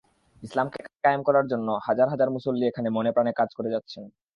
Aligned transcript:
ইসলামকে 0.43 0.79
কায়েম 1.03 1.21
করার 1.27 1.45
জন্য 1.51 1.67
হাজার 1.87 2.07
হাজার 2.09 2.29
মুসল্লি 2.35 2.65
এখানে 2.67 2.89
মনেপ্রাণে 2.89 3.31
কাজ 3.39 3.49
করে 3.57 3.69
যাচ্ছেন। 3.73 4.03